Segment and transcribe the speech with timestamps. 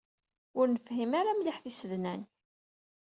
[0.59, 2.21] Ur nefhim ara mliḥ tisednan.